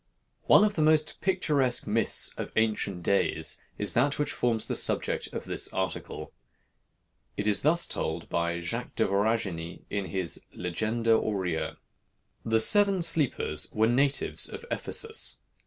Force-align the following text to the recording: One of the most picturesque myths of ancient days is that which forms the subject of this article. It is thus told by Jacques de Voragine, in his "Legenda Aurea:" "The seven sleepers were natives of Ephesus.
One 0.45 0.63
of 0.63 0.73
the 0.73 0.81
most 0.81 1.21
picturesque 1.21 1.85
myths 1.85 2.33
of 2.35 2.51
ancient 2.55 3.03
days 3.03 3.61
is 3.77 3.93
that 3.93 4.17
which 4.17 4.31
forms 4.31 4.65
the 4.65 4.75
subject 4.75 5.27
of 5.31 5.45
this 5.45 5.71
article. 5.71 6.33
It 7.37 7.47
is 7.47 7.59
thus 7.59 7.85
told 7.85 8.27
by 8.27 8.61
Jacques 8.61 8.95
de 8.95 9.05
Voragine, 9.05 9.83
in 9.91 10.05
his 10.05 10.41
"Legenda 10.53 11.11
Aurea:" 11.13 11.77
"The 12.43 12.59
seven 12.59 13.03
sleepers 13.03 13.71
were 13.75 13.85
natives 13.85 14.49
of 14.49 14.65
Ephesus. 14.71 15.41